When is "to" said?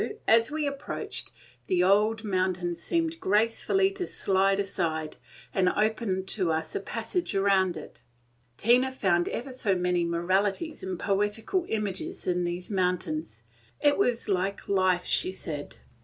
3.91-4.07, 6.25-6.51